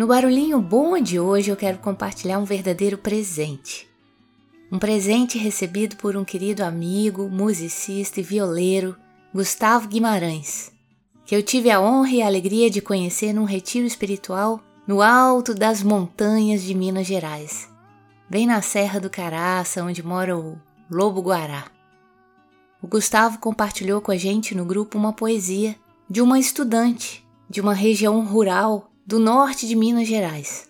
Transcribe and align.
No 0.00 0.06
barulhinho 0.06 0.58
bom 0.62 0.98
de 0.98 1.20
hoje 1.20 1.50
eu 1.50 1.56
quero 1.56 1.76
compartilhar 1.76 2.38
um 2.38 2.44
verdadeiro 2.46 2.96
presente. 2.96 3.86
Um 4.72 4.78
presente 4.78 5.36
recebido 5.36 5.96
por 5.96 6.16
um 6.16 6.24
querido 6.24 6.64
amigo, 6.64 7.28
musicista 7.28 8.18
e 8.18 8.22
violeiro, 8.22 8.96
Gustavo 9.34 9.88
Guimarães, 9.88 10.72
que 11.26 11.36
eu 11.36 11.42
tive 11.42 11.70
a 11.70 11.78
honra 11.82 12.12
e 12.12 12.22
a 12.22 12.26
alegria 12.26 12.70
de 12.70 12.80
conhecer 12.80 13.34
num 13.34 13.44
retiro 13.44 13.86
espiritual 13.86 14.62
no 14.86 15.02
alto 15.02 15.54
das 15.54 15.82
montanhas 15.82 16.62
de 16.62 16.74
Minas 16.74 17.06
Gerais, 17.06 17.68
bem 18.26 18.46
na 18.46 18.62
Serra 18.62 18.98
do 18.98 19.10
Caraça, 19.10 19.84
onde 19.84 20.02
mora 20.02 20.34
o 20.34 20.58
Lobo 20.90 21.20
Guará. 21.20 21.66
O 22.82 22.86
Gustavo 22.86 23.38
compartilhou 23.38 24.00
com 24.00 24.12
a 24.12 24.16
gente 24.16 24.54
no 24.54 24.64
grupo 24.64 24.96
uma 24.96 25.12
poesia 25.12 25.76
de 26.08 26.22
uma 26.22 26.38
estudante 26.38 27.22
de 27.50 27.60
uma 27.60 27.74
região 27.74 28.24
rural 28.24 28.89
do 29.06 29.18
norte 29.18 29.66
de 29.66 29.74
Minas 29.74 30.06
Gerais. 30.06 30.68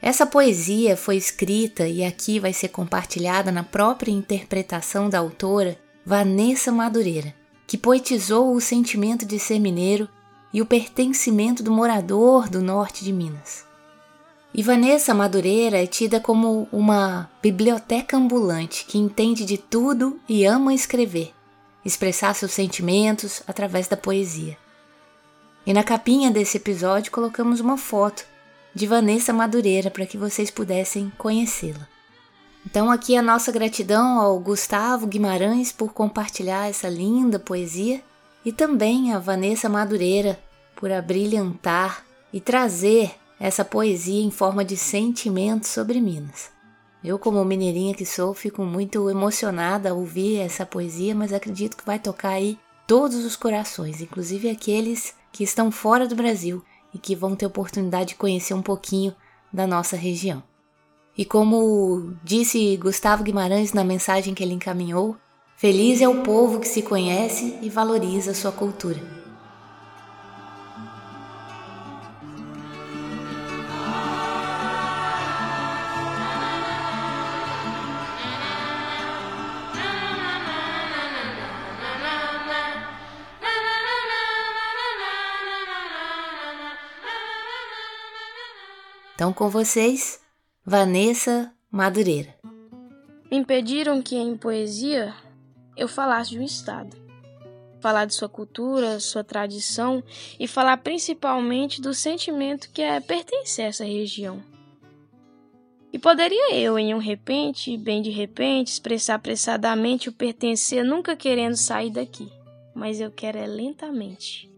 Essa 0.00 0.26
poesia 0.26 0.96
foi 0.96 1.16
escrita 1.16 1.86
e 1.86 2.04
aqui 2.04 2.40
vai 2.40 2.52
ser 2.52 2.68
compartilhada 2.68 3.52
na 3.52 3.62
própria 3.62 4.10
interpretação 4.10 5.08
da 5.08 5.18
autora 5.18 5.78
Vanessa 6.04 6.72
Madureira, 6.72 7.32
que 7.66 7.78
poetizou 7.78 8.52
o 8.52 8.60
sentimento 8.60 9.24
de 9.24 9.38
ser 9.38 9.60
mineiro 9.60 10.08
e 10.52 10.60
o 10.60 10.66
pertencimento 10.66 11.62
do 11.62 11.70
morador 11.70 12.48
do 12.48 12.60
norte 12.60 13.04
de 13.04 13.12
Minas. 13.12 13.64
E 14.52 14.62
Vanessa 14.62 15.14
Madureira 15.14 15.82
é 15.82 15.86
tida 15.86 16.20
como 16.20 16.68
uma 16.70 17.30
biblioteca 17.40 18.16
ambulante 18.16 18.84
que 18.84 18.98
entende 18.98 19.46
de 19.46 19.56
tudo 19.56 20.20
e 20.28 20.44
ama 20.44 20.74
escrever, 20.74 21.32
expressar 21.84 22.34
seus 22.34 22.52
sentimentos 22.52 23.42
através 23.46 23.88
da 23.88 23.96
poesia. 23.96 24.58
E 25.64 25.72
na 25.72 25.84
capinha 25.84 26.30
desse 26.30 26.56
episódio 26.56 27.12
colocamos 27.12 27.60
uma 27.60 27.76
foto 27.76 28.24
de 28.74 28.86
Vanessa 28.86 29.32
Madureira 29.32 29.90
para 29.90 30.06
que 30.06 30.18
vocês 30.18 30.50
pudessem 30.50 31.12
conhecê-la. 31.16 31.86
Então, 32.66 32.90
aqui 32.90 33.16
a 33.16 33.22
nossa 33.22 33.52
gratidão 33.52 34.18
ao 34.18 34.38
Gustavo 34.40 35.06
Guimarães 35.06 35.70
por 35.70 35.92
compartilhar 35.92 36.68
essa 36.68 36.88
linda 36.88 37.38
poesia 37.38 38.02
e 38.44 38.52
também 38.52 39.12
a 39.12 39.18
Vanessa 39.18 39.68
Madureira 39.68 40.38
por 40.74 40.90
abrilhantar 40.90 42.04
e 42.32 42.40
trazer 42.40 43.14
essa 43.38 43.64
poesia 43.64 44.22
em 44.22 44.30
forma 44.30 44.64
de 44.64 44.76
sentimento 44.76 45.66
sobre 45.66 46.00
Minas. 46.00 46.50
Eu, 47.04 47.18
como 47.18 47.44
mineirinha 47.44 47.94
que 47.94 48.06
sou, 48.06 48.32
fico 48.32 48.64
muito 48.64 49.10
emocionada 49.10 49.90
ao 49.90 49.98
ouvir 49.98 50.38
essa 50.38 50.64
poesia, 50.64 51.14
mas 51.14 51.32
acredito 51.32 51.76
que 51.76 51.84
vai 51.84 51.98
tocar 51.98 52.30
aí 52.30 52.58
todos 52.86 53.24
os 53.24 53.34
corações, 53.34 54.00
inclusive 54.00 54.48
aqueles 54.48 55.14
que 55.32 55.42
estão 55.42 55.72
fora 55.72 56.06
do 56.06 56.14
Brasil 56.14 56.62
e 56.94 56.98
que 56.98 57.16
vão 57.16 57.34
ter 57.34 57.46
oportunidade 57.46 58.10
de 58.10 58.14
conhecer 58.16 58.54
um 58.54 58.62
pouquinho 58.62 59.14
da 59.52 59.66
nossa 59.66 59.96
região. 59.96 60.42
E 61.16 61.24
como 61.24 62.14
disse 62.22 62.76
Gustavo 62.76 63.22
Guimarães 63.22 63.72
na 63.72 63.84
mensagem 63.84 64.34
que 64.34 64.42
ele 64.42 64.54
encaminhou, 64.54 65.16
feliz 65.56 66.00
é 66.00 66.08
o 66.08 66.22
povo 66.22 66.60
que 66.60 66.68
se 66.68 66.82
conhece 66.82 67.58
e 67.62 67.68
valoriza 67.68 68.34
sua 68.34 68.52
cultura. 68.52 69.21
Então, 89.22 89.32
com 89.32 89.48
vocês, 89.48 90.18
Vanessa 90.66 91.54
Madureira. 91.70 92.34
Me 93.30 93.36
impediram 93.36 94.02
que 94.02 94.16
em 94.16 94.36
poesia 94.36 95.14
eu 95.76 95.86
falasse 95.86 96.30
de 96.30 96.40
um 96.40 96.42
estado. 96.42 96.96
Falar 97.80 98.04
de 98.04 98.14
sua 98.14 98.28
cultura, 98.28 98.98
sua 98.98 99.22
tradição 99.22 100.02
e 100.40 100.48
falar 100.48 100.78
principalmente 100.78 101.80
do 101.80 101.94
sentimento 101.94 102.68
que 102.72 102.82
é 102.82 102.98
pertencer 102.98 103.66
a 103.66 103.68
essa 103.68 103.84
região. 103.84 104.42
E 105.92 106.00
poderia 106.00 106.56
eu, 106.56 106.76
em 106.76 106.92
um 106.92 106.98
repente, 106.98 107.76
bem 107.76 108.02
de 108.02 108.10
repente, 108.10 108.72
expressar 108.72 109.14
apressadamente 109.14 110.08
o 110.08 110.12
pertencer, 110.12 110.84
nunca 110.84 111.14
querendo 111.14 111.54
sair 111.54 111.90
daqui, 111.90 112.28
mas 112.74 113.00
eu 113.00 113.08
quero 113.08 113.38
é 113.38 113.46
lentamente. 113.46 114.52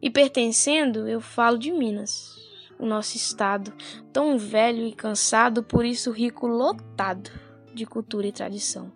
E 0.00 0.08
pertencendo, 0.08 1.08
eu 1.08 1.20
falo 1.20 1.58
de 1.58 1.72
Minas, 1.72 2.45
o 2.78 2.86
nosso 2.86 3.16
estado, 3.16 3.72
tão 4.12 4.38
velho 4.38 4.86
e 4.86 4.92
cansado, 4.92 5.62
por 5.62 5.84
isso 5.84 6.10
rico 6.10 6.46
lotado 6.46 7.30
de 7.74 7.84
cultura 7.84 8.26
e 8.26 8.32
tradição. 8.32 8.92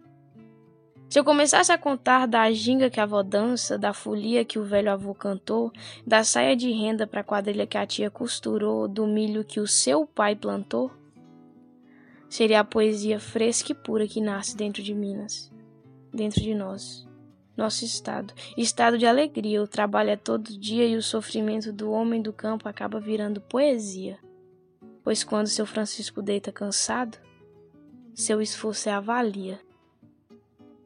Se 1.09 1.19
eu 1.19 1.25
começasse 1.25 1.73
a 1.73 1.79
contar 1.79 2.27
da 2.27 2.51
ginga 2.53 2.89
que 2.89 3.01
a 3.01 3.03
avó 3.03 3.23
dança, 3.23 3.77
da 3.77 3.93
folia 3.93 4.45
que 4.45 4.61
o 4.61 4.65
velho 4.65 4.93
avô 4.93 5.13
cantou, 5.13 5.73
da 6.07 6.23
saia 6.23 6.55
de 6.55 6.71
renda 6.71 7.05
para 7.05 7.21
a 7.21 7.25
quadrilha 7.25 7.67
que 7.67 7.77
a 7.77 7.85
tia 7.85 8.09
costurou, 8.11 8.87
do 8.87 9.07
milho 9.09 9.45
que 9.45 9.59
o 9.59 9.67
seu 9.67 10.07
pai 10.07 10.37
plantou, 10.37 10.91
seria 12.29 12.61
a 12.61 12.65
poesia 12.65 13.19
fresca 13.19 13.73
e 13.73 13.75
pura 13.75 14.07
que 14.07 14.21
nasce 14.21 14.57
dentro 14.57 14.83
de 14.85 14.95
Minas, 14.95 15.51
dentro 16.15 16.41
de 16.41 16.55
nós 16.55 17.10
nosso 17.61 17.85
estado. 17.85 18.35
Estado 18.57 18.99
de 18.99 19.07
alegria, 19.07 19.63
o 19.63 19.69
trabalho 19.69 20.11
é 20.11 20.17
todo 20.17 20.59
dia 20.59 20.87
e 20.87 20.97
o 20.97 21.03
sofrimento 21.03 21.73
do 21.73 21.91
homem 21.91 22.21
do 22.21 22.33
campo 22.33 22.69
acaba 22.69 22.99
virando 22.99 23.41
poesia. 23.41 24.19
Pois 25.05 25.23
quando 25.23 25.47
seu 25.47 25.67
Francisco 25.67 26.23
deita 26.23 26.51
cansado, 26.51 27.19
seu 28.15 28.41
esforço 28.41 28.89
é 28.89 28.93
avalia. 28.93 29.61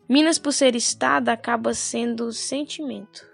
Minas, 0.08 0.38
por 0.38 0.52
ser 0.52 0.76
estado, 0.76 1.30
acaba 1.30 1.72
sendo 1.72 2.32
sentimento. 2.32 3.26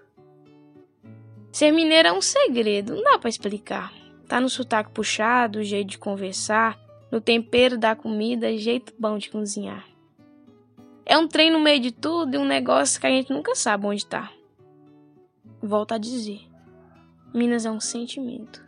Ser 1.51 1.73
mineiro 1.73 2.09
é 2.09 2.13
um 2.13 2.23
segredo, 2.23 2.95
não 2.95 3.03
dá 3.03 3.19
para 3.19 3.29
explicar. 3.29 3.93
Tá 4.29 4.41
no 4.41 4.49
sotaque 4.49 4.93
puxado, 4.93 5.65
jeito 5.65 5.89
de 5.89 5.99
conversar, 5.99 6.79
no 7.11 7.21
tempero 7.21 7.77
da 7.77 7.97
comida, 7.97 8.57
jeito 8.57 8.95
bom 8.97 9.19
de 9.19 9.29
cozinhar. 9.29 9.85
É 11.11 11.19
um 11.19 11.27
trem 11.27 11.51
no 11.51 11.59
meio 11.59 11.81
de 11.81 11.91
tudo 11.91 12.37
e 12.37 12.39
um 12.39 12.45
negócio 12.45 13.01
que 13.01 13.07
a 13.09 13.11
gente 13.11 13.33
nunca 13.33 13.53
sabe 13.57 13.85
onde 13.85 14.07
tá. 14.07 14.31
Volto 15.61 15.91
a 15.91 15.99
dizer: 15.99 16.43
Minas 17.35 17.67
é 17.67 17.71
um 17.71 17.81
sentimento. 17.81 18.65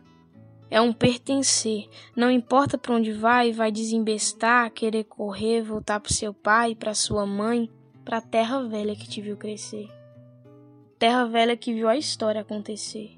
É 0.69 0.81
um 0.81 0.91
pertencer. 0.91 1.87
Não 2.13 2.29
importa 2.29 2.77
para 2.77 2.95
onde 2.95 3.13
vai, 3.13 3.53
vai 3.53 3.71
desembestar, 3.71 4.69
querer 4.71 5.05
correr, 5.05 5.61
voltar 5.61 6.01
pro 6.01 6.13
seu 6.13 6.33
pai, 6.33 6.75
para 6.75 6.93
sua 6.93 7.25
mãe, 7.25 7.71
pra 8.03 8.19
terra 8.19 8.61
velha 8.61 8.93
que 8.93 9.07
te 9.07 9.21
viu 9.21 9.37
crescer. 9.37 9.89
Terra 10.99 11.23
velha 11.23 11.55
que 11.55 11.73
viu 11.73 11.87
a 11.87 11.95
história 11.95 12.41
acontecer. 12.41 13.15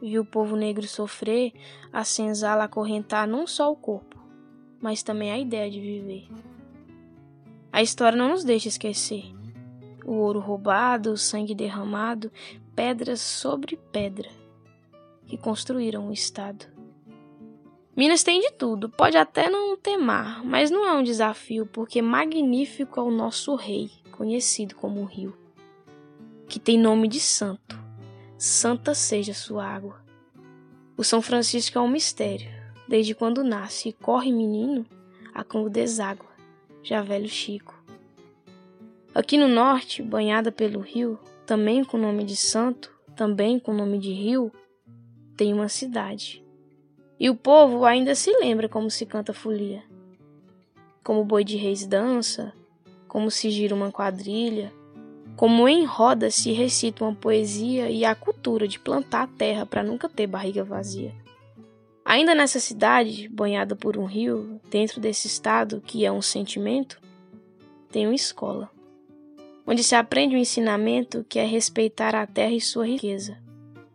Viu 0.00 0.22
o 0.22 0.24
povo 0.24 0.54
negro 0.54 0.86
sofrer, 0.86 1.52
a 1.92 2.04
senzala 2.04 2.62
acorrentar 2.62 3.26
não 3.26 3.44
só 3.44 3.72
o 3.72 3.76
corpo, 3.76 4.16
mas 4.80 5.02
também 5.02 5.32
a 5.32 5.38
ideia 5.38 5.68
de 5.68 5.80
viver. 5.80 6.28
A 7.76 7.82
história 7.82 8.16
não 8.16 8.30
nos 8.30 8.42
deixa 8.42 8.68
esquecer. 8.68 9.24
O 10.02 10.12
ouro 10.12 10.40
roubado, 10.40 11.12
o 11.12 11.16
sangue 11.18 11.54
derramado, 11.54 12.32
pedras 12.74 13.20
sobre 13.20 13.76
pedra 13.92 14.30
que 15.26 15.36
construíram 15.36 16.08
o 16.08 16.12
Estado. 16.12 16.64
Minas 17.94 18.22
tem 18.22 18.40
de 18.40 18.50
tudo, 18.52 18.88
pode 18.88 19.18
até 19.18 19.50
não 19.50 19.76
ter 19.76 19.98
mar, 19.98 20.42
mas 20.42 20.70
não 20.70 20.86
é 20.86 20.92
um 20.94 21.02
desafio, 21.02 21.66
porque 21.66 22.00
magnífico 22.00 22.98
é 22.98 23.02
o 23.02 23.10
nosso 23.10 23.54
rei, 23.54 23.90
conhecido 24.10 24.74
como 24.74 25.04
rio, 25.04 25.36
que 26.48 26.58
tem 26.58 26.78
nome 26.78 27.06
de 27.06 27.20
santo. 27.20 27.78
Santa 28.38 28.94
seja 28.94 29.34
sua 29.34 29.66
água. 29.66 30.02
O 30.96 31.04
São 31.04 31.20
Francisco 31.20 31.76
é 31.76 31.80
um 31.82 31.90
mistério, 31.90 32.48
desde 32.88 33.14
quando 33.14 33.44
nasce 33.44 33.90
e 33.90 33.92
corre 33.92 34.32
menino, 34.32 34.86
a 35.34 35.44
quando 35.44 35.68
deságua 35.68 36.35
já 36.86 37.02
velho 37.02 37.28
Chico. 37.28 37.74
Aqui 39.12 39.36
no 39.36 39.48
norte, 39.48 40.04
banhada 40.04 40.52
pelo 40.52 40.78
rio, 40.78 41.18
também 41.44 41.82
com 41.82 41.98
nome 41.98 42.22
de 42.22 42.36
santo, 42.36 42.92
também 43.16 43.58
com 43.58 43.72
nome 43.72 43.98
de 43.98 44.12
rio, 44.12 44.52
tem 45.36 45.52
uma 45.52 45.68
cidade. 45.68 46.44
E 47.18 47.28
o 47.28 47.34
povo 47.34 47.84
ainda 47.84 48.14
se 48.14 48.30
lembra 48.38 48.68
como 48.68 48.88
se 48.88 49.04
canta 49.04 49.32
folia. 49.32 49.82
Como 51.02 51.22
o 51.22 51.24
boi 51.24 51.42
de 51.42 51.56
reis 51.56 51.84
dança, 51.84 52.52
como 53.08 53.32
se 53.32 53.50
gira 53.50 53.74
uma 53.74 53.90
quadrilha, 53.90 54.72
como 55.34 55.68
em 55.68 55.84
roda 55.84 56.30
se 56.30 56.52
recita 56.52 57.02
uma 57.02 57.16
poesia 57.16 57.90
e 57.90 58.04
a 58.04 58.14
cultura 58.14 58.68
de 58.68 58.78
plantar 58.78 59.24
a 59.24 59.26
terra 59.26 59.66
para 59.66 59.82
nunca 59.82 60.08
ter 60.08 60.28
barriga 60.28 60.62
vazia. 60.62 61.12
Ainda 62.08 62.36
nessa 62.36 62.60
cidade, 62.60 63.28
banhada 63.28 63.74
por 63.74 63.98
um 63.98 64.04
rio, 64.04 64.60
dentro 64.70 65.00
desse 65.00 65.26
estado 65.26 65.82
que 65.84 66.06
é 66.06 66.12
um 66.12 66.22
sentimento, 66.22 67.00
tem 67.90 68.06
uma 68.06 68.14
escola, 68.14 68.70
onde 69.66 69.82
se 69.82 69.96
aprende 69.96 70.36
o 70.36 70.38
um 70.38 70.40
ensinamento 70.40 71.26
que 71.28 71.40
é 71.40 71.44
respeitar 71.44 72.14
a 72.14 72.24
terra 72.24 72.52
e 72.52 72.60
sua 72.60 72.86
riqueza, 72.86 73.36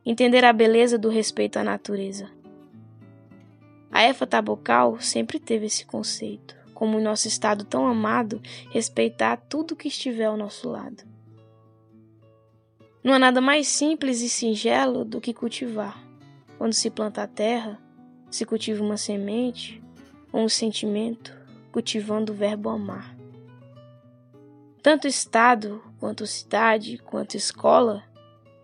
entender 0.05 0.43
a 0.43 0.51
beleza 0.51 0.97
do 0.97 1.07
respeito 1.07 1.57
à 1.57 1.63
natureza. 1.63 2.29
A 3.89 4.03
EFA 4.03 4.27
Tabocal 4.27 4.99
sempre 4.99 5.39
teve 5.39 5.67
esse 5.67 5.85
conceito, 5.85 6.53
como 6.73 6.99
em 6.99 7.03
nosso 7.03 7.29
estado 7.29 7.63
tão 7.63 7.87
amado, 7.87 8.41
respeitar 8.71 9.37
tudo 9.37 9.73
que 9.73 9.87
estiver 9.87 10.25
ao 10.25 10.35
nosso 10.35 10.67
lado. 10.67 11.01
Não 13.01 13.13
há 13.13 13.19
nada 13.19 13.39
mais 13.39 13.69
simples 13.69 14.19
e 14.19 14.27
singelo 14.27 15.05
do 15.05 15.21
que 15.21 15.33
cultivar. 15.33 15.97
Quando 16.57 16.73
se 16.73 16.89
planta 16.89 17.23
a 17.23 17.27
terra, 17.27 17.79
se 18.31 18.45
cultiva 18.45 18.83
uma 18.83 18.97
semente 18.97 19.83
ou 20.31 20.41
um 20.41 20.49
sentimento, 20.49 21.37
cultivando 21.71 22.31
o 22.31 22.35
verbo 22.35 22.69
amar. 22.69 23.15
Tanto 24.81 25.07
Estado, 25.07 25.83
quanto 25.99 26.25
cidade, 26.25 26.97
quanto 26.97 27.35
escola, 27.35 28.03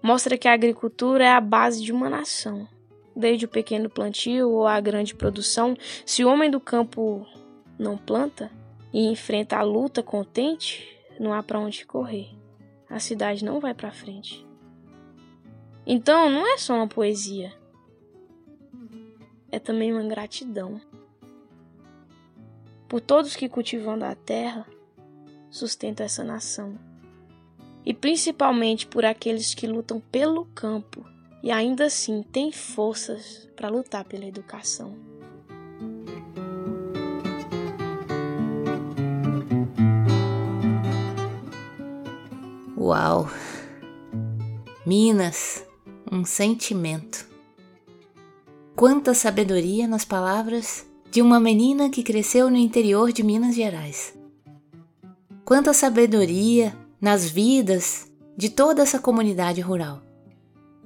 mostra 0.01 0.37
que 0.37 0.47
a 0.47 0.53
agricultura 0.53 1.25
é 1.25 1.29
a 1.29 1.41
base 1.41 1.83
de 1.83 1.91
uma 1.91 2.09
nação. 2.09 2.67
Desde 3.15 3.45
o 3.45 3.49
pequeno 3.49 3.89
plantio 3.89 4.49
ou 4.49 4.65
a 4.65 4.79
grande 4.79 5.13
produção, 5.13 5.75
se 6.05 6.23
o 6.23 6.29
homem 6.29 6.49
do 6.49 6.59
campo 6.59 7.27
não 7.77 7.97
planta 7.97 8.49
e 8.93 9.05
enfrenta 9.07 9.57
a 9.57 9.63
luta 9.63 10.01
contente, 10.01 10.97
não 11.19 11.33
há 11.33 11.43
para 11.43 11.59
onde 11.59 11.85
correr. 11.85 12.29
A 12.89 12.99
cidade 12.99 13.43
não 13.43 13.59
vai 13.59 13.73
para 13.73 13.91
frente. 13.91 14.45
Então, 15.85 16.29
não 16.29 16.47
é 16.47 16.57
só 16.57 16.75
uma 16.75 16.87
poesia. 16.87 17.53
É 19.51 19.59
também 19.59 19.93
uma 19.93 20.07
gratidão 20.07 20.81
por 22.87 23.01
todos 23.01 23.35
que 23.35 23.49
cultivando 23.49 24.05
a 24.05 24.15
terra 24.15 24.65
sustentam 25.49 26.05
essa 26.05 26.23
nação. 26.23 26.77
E 27.85 27.93
principalmente 27.93 28.87
por 28.87 29.05
aqueles 29.05 29.53
que 29.53 29.67
lutam 29.67 29.99
pelo 29.99 30.45
campo 30.47 31.05
e 31.43 31.51
ainda 31.51 31.85
assim 31.85 32.23
têm 32.23 32.51
forças 32.51 33.49
para 33.55 33.69
lutar 33.69 34.03
pela 34.03 34.25
educação. 34.25 34.95
Uau! 42.77 43.29
Minas, 44.85 45.65
um 46.09 46.23
sentimento. 46.23 47.27
Quanta 48.77 49.15
sabedoria 49.15 49.87
nas 49.87 50.05
palavras 50.05 50.85
de 51.09 51.19
uma 51.19 51.39
menina 51.39 51.89
que 51.89 52.03
cresceu 52.03 52.47
no 52.47 52.57
interior 52.57 53.11
de 53.11 53.23
Minas 53.23 53.55
Gerais. 53.55 54.15
Quanta 55.43 55.73
sabedoria 55.73 56.77
nas 57.01 57.27
vidas 57.27 58.05
de 58.37 58.51
toda 58.51 58.83
essa 58.83 58.99
comunidade 58.99 59.61
rural. 59.61 60.03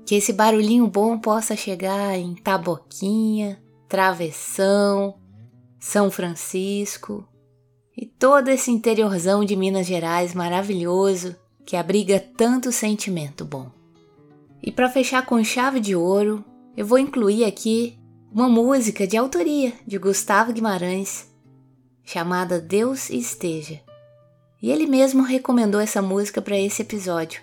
Que 0.06 0.16
esse 0.16 0.32
barulhinho 0.32 0.88
bom 0.88 1.20
possa 1.20 1.54
chegar 1.54 2.18
em 2.18 2.34
Taboquinha, 2.34 3.62
Travessão, 3.90 5.16
São 5.78 6.10
Francisco 6.10 7.28
e 7.98 8.06
todo 8.06 8.48
esse 8.48 8.72
interiorzão 8.72 9.44
de 9.44 9.58
Minas 9.58 9.86
Gerais 9.86 10.34
maravilhoso 10.34 11.36
que 11.66 11.76
abriga 11.76 12.24
tanto 12.38 12.72
sentimento 12.72 13.44
bom. 13.44 13.70
E 14.64 14.72
para 14.72 14.90
fechar 14.90 15.26
com 15.26 15.44
chave 15.44 15.82
de 15.82 15.94
ouro, 15.94 16.46
eu 16.76 16.86
vou 16.86 16.98
incluir 16.98 17.44
aqui 17.44 18.00
uma 18.32 18.48
música 18.48 19.06
de 19.06 19.18
autoria 19.18 19.74
de 19.86 19.98
Gustavo 19.98 20.54
Guimarães, 20.54 21.30
chamada 22.04 22.62
Deus 22.62 23.10
Esteja. 23.10 23.82
E 24.62 24.72
ele 24.72 24.86
mesmo 24.86 25.24
recomendou 25.24 25.82
essa 25.82 26.02
música 26.02 26.42
para 26.42 26.58
esse 26.58 26.82
episódio. 26.82 27.42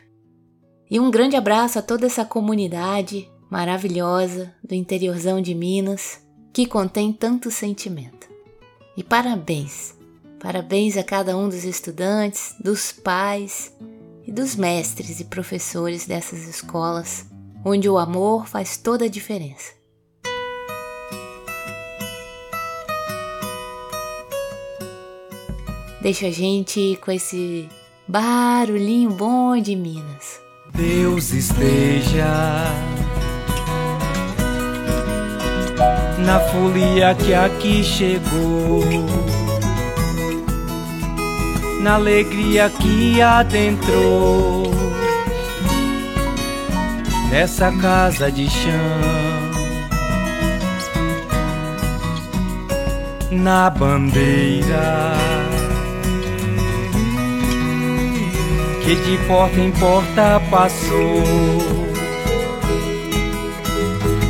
E 0.90 0.98
um 0.98 1.10
grande 1.10 1.36
abraço 1.36 1.78
a 1.78 1.82
toda 1.82 2.06
essa 2.06 2.24
comunidade 2.24 3.30
maravilhosa 3.50 4.54
do 4.62 4.74
interiorzão 4.74 5.40
de 5.40 5.54
Minas 5.54 6.20
que 6.52 6.66
contém 6.66 7.12
tanto 7.12 7.50
sentimento. 7.50 8.28
E 8.96 9.02
parabéns! 9.02 9.94
Parabéns 10.40 10.96
a 10.96 11.02
cada 11.02 11.36
um 11.36 11.48
dos 11.48 11.64
estudantes, 11.64 12.54
dos 12.60 12.92
pais 12.92 13.72
e 14.24 14.30
dos 14.30 14.54
mestres 14.54 15.18
e 15.20 15.24
professores 15.24 16.06
dessas 16.06 16.46
escolas, 16.46 17.26
onde 17.68 17.88
o 17.88 17.98
amor 17.98 18.46
faz 18.46 18.76
toda 18.76 19.04
a 19.04 19.08
diferença. 19.08 19.72
Deixa 26.00 26.28
a 26.28 26.30
gente 26.30 26.98
com 27.04 27.10
esse 27.10 27.68
barulhinho 28.06 29.10
bom 29.10 29.60
de 29.60 29.76
Minas. 29.76 30.40
Deus 30.72 31.32
esteja 31.32 32.24
na 36.24 36.40
folia 36.40 37.14
que 37.14 37.34
aqui 37.34 37.82
chegou 37.82 38.82
na 41.82 41.94
alegria 41.94 42.70
que 42.70 43.20
adentrou 43.20 44.67
nessa 47.38 47.70
casa 47.70 48.32
de 48.32 48.50
chão, 48.50 48.72
na 53.30 53.70
bandeira 53.70 55.12
que 58.82 58.96
de 58.96 59.16
porta 59.28 59.60
em 59.60 59.70
porta 59.70 60.42
passou. 60.50 61.22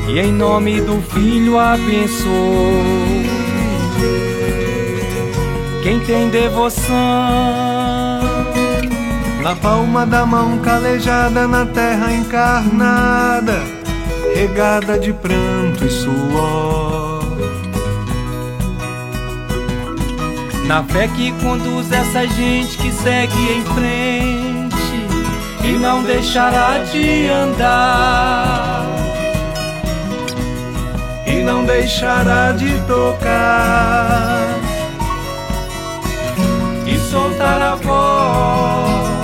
E 0.07 0.19
em 0.19 0.31
nome 0.31 0.83
do 0.83 1.01
filho 1.01 1.59
abençoou 1.59 2.83
quem 5.83 5.99
tem 6.01 6.29
devoção. 6.29 7.78
Na 9.49 9.57
palma 9.57 10.05
da 10.05 10.27
mão 10.27 10.59
calejada 10.59 11.49
na 11.49 11.65
terra 11.65 12.13
encarnada, 12.13 13.59
regada 14.35 14.99
de 14.99 15.11
pranto 15.11 15.87
e 15.87 15.89
suor. 15.89 17.25
Na 20.67 20.85
fé 20.85 21.09
que 21.09 21.33
conduz 21.43 21.91
essa 21.91 22.27
gente 22.27 22.77
que 22.77 22.93
segue 22.93 23.53
em 23.53 23.65
frente 23.65 24.77
e 25.65 25.79
não 25.79 26.03
deixará 26.03 26.85
de 26.93 27.31
andar. 27.31 28.85
E 31.27 31.43
não 31.43 31.65
deixará 31.65 32.53
de 32.53 32.79
tocar 32.81 34.59
soltar 37.11 37.63
a 37.63 37.75
voz 37.77 39.18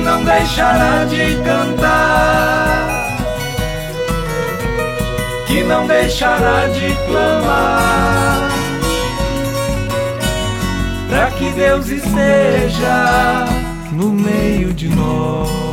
que 0.00 0.06
não 0.06 0.24
deixará 0.24 1.04
de 1.04 1.36
cantar, 1.44 2.88
que 5.46 5.62
não 5.62 5.86
deixará 5.86 6.68
de 6.68 6.94
clamar, 7.06 8.48
para 11.10 11.30
que 11.32 11.50
Deus 11.50 11.88
esteja 11.88 13.44
no 13.92 14.10
meio 14.10 14.72
de 14.72 14.88
nós. 14.88 15.69